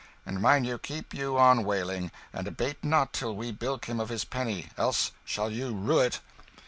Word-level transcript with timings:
and 0.25 0.41
mind 0.41 0.65
you, 0.65 0.79
keep 0.79 1.13
you 1.13 1.37
on 1.37 1.63
wailing, 1.63 2.09
and 2.33 2.47
abate 2.47 2.83
not 2.83 3.13
till 3.13 3.35
we 3.35 3.51
bilk 3.51 3.85
him 3.85 3.99
of 3.99 4.09
his 4.09 4.25
penny, 4.25 4.69
else 4.75 5.11
shall 5.25 5.51
you 5.51 5.75
rue 5.75 5.99
it." 5.99 6.21